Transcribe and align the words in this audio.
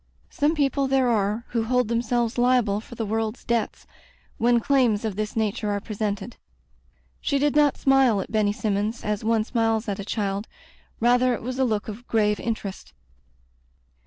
Some 0.31 0.55
people 0.55 0.87
there 0.87 1.09
are 1.09 1.45
who 1.49 1.65
hold 1.65 1.87
themselves 1.87 2.39
liable 2.39 2.81
for 2.81 2.95
die 2.95 3.03
world's 3.03 3.43
debts, 3.45 3.85
when 4.39 4.59
claims 4.59 5.05
of 5.05 5.15
this 5.15 5.35
nature 5.35 5.69
are 5.69 5.79
presented. 5.79 6.37
She 7.19 7.37
did 7.37 7.55
not 7.55 7.77
smile 7.77 8.19
at 8.19 8.31
Benny 8.31 8.51
Sinmions 8.51 9.05
as 9.05 9.23
one 9.23 9.43
smiles 9.43 9.87
at 9.87 9.99
a 9.99 10.03
child; 10.03 10.47
rather 10.99 11.35
it 11.35 11.43
was 11.43 11.59
a 11.59 11.65
look 11.65 11.87
of 11.87 12.07
grave 12.07 12.39
interest. 12.39 12.93